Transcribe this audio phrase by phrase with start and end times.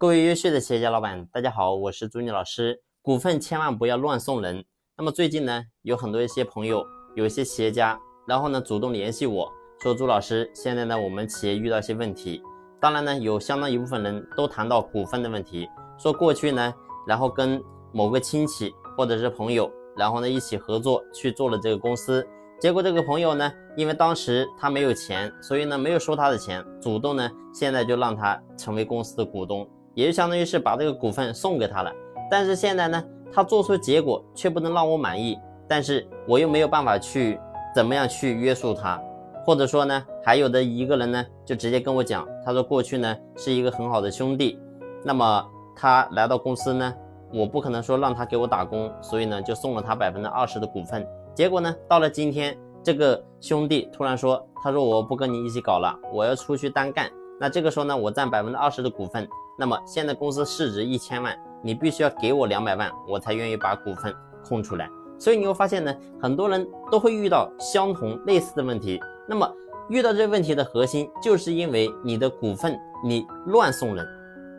[0.00, 2.80] 各位优秀的企业家老板，大家好，我是朱妮老师。
[3.02, 4.64] 股份千万不要乱送人。
[4.96, 6.82] 那么最近呢，有很多一些朋友，
[7.14, 9.46] 有一些企业家，然后呢主动联系我
[9.82, 12.40] 说，朱老师，现在呢我们企业遇到一些问题。
[12.80, 15.68] 当然呢，有相当一部分人都谈到股份的问题，
[15.98, 16.72] 说过去呢，
[17.06, 17.62] 然后跟
[17.92, 22.26] 某个亲戚或者是朋友，然后呢一起合作去做了这个公司。
[22.58, 29.68] 结果这个朋友呢，因为当时他没有钱，所以呢没有收他的钱，主动呢现在就让他成为公司的股东，
[30.00, 31.92] 也就相当于是把这个股份送给他了。
[32.30, 37.38] 但是现在呢，他做出结果却不能让我满意，但是我又没有办法去
[37.74, 38.98] 怎么样去约束他，
[39.44, 44.58] 或者说呢，还有的一个人呢就直接跟我讲，他说过去呢是一个很好的兄弟，
[45.04, 45.46] 那么
[45.76, 46.94] 他来到公司呢，
[47.30, 51.06] 我不可能说让他给我打工，所以呢就送了他百分之二十的股份。
[51.34, 59.26] 结果呢，到了今天，这个兄弟突然说：“他说我不跟你一起搞了，我要出去单干。”那这个时候呢，我占百分之二十的股份。
[59.56, 64.86] 那么现在公司市值一千万，你必须要给我两百万，我才愿意把股份空出来。
[65.18, 69.00] 所以你会发现呢，很多人都会遇到相同类似的问题。
[69.26, 69.50] 那么
[69.88, 74.06] 遇到这问题的核心，就是因为你的股份你乱送人。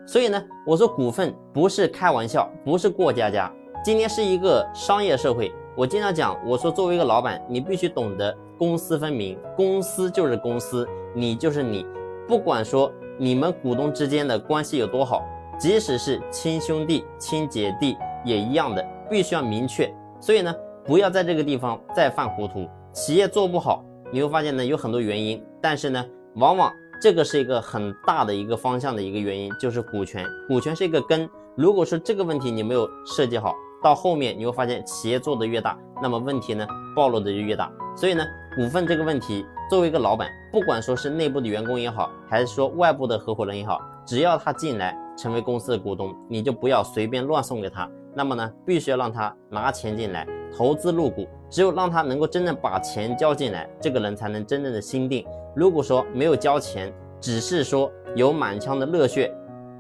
[0.08, 3.52] 所以呢，我说股份不是开玩笑，不是过家家。
[3.84, 5.54] 今天是一个商业社会。
[5.78, 11.86] 我经常讲，我说作为一个老板，你必须懂得公私分明，公司就是公司，你就是你，
[12.28, 15.24] 不管说你们股东之间的关系有多好，
[15.60, 19.94] 即使是亲兄弟、亲姐弟也一样的，必须要明确。
[20.20, 20.56] 所以呢，
[20.86, 22.68] 不要在这个地方再犯糊涂。
[22.94, 26.06] 企业做不好，你会发现呢有很多原因，但是呢，
[26.36, 31.30] 往往这个是一个很大的一个方向的一个原因，就是股权，股权是一个根。
[31.56, 37.72] 如果说这个问题你没有设计好，到后面你会发现，企业做的越大，那么问题呢暴露的就越大。
[37.96, 47.90] 所以呢，股份这个问题，作为一个老板，不管说是内部的员工也好，还是说外部的合伙人也好，只要他进来成为公司的股东，你就不要随便乱送给他。
[48.14, 51.26] 那么呢，必须要让他拿钱进来，投资入股。
[51.50, 55.26] 只有让他能够真正把钱交进来，这个人才能真正的心定。
[55.56, 59.34] 如果说没有交钱，只是说有满腔的热血。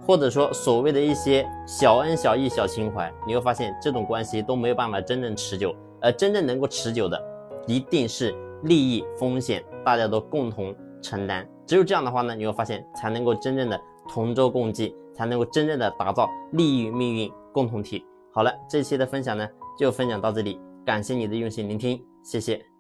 [0.08, 5.76] 或者说所谓的一些小恩小义、小情怀，你会发现这种关系都没有办法真正持久。
[6.02, 7.22] 而真正能够持久的，
[7.68, 11.48] 一定是利益风险大家都共同承担。
[11.66, 13.80] 只有这样的话呢，你会发现才能够真正的
[14.10, 18.06] 同舟共济，才能够真正的打造利益命运共同体。
[18.34, 22.71] 好了，这期的分享呢就分享到这里，感谢你的用心聆听，谢谢。